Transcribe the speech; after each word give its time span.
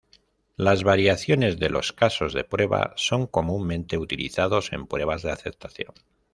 Las 0.55 0.83
variaciones 0.83 1.59
de 1.59 1.69
los 1.69 1.93
casos 1.93 2.33
de 2.33 2.43
prueba 2.43 2.93
son 2.95 3.27
comúnmente 3.27 3.99
utilizados 3.99 4.73
en 4.73 4.87
pruebas 4.87 5.21
de 5.21 5.29
aceptación. 5.31 5.93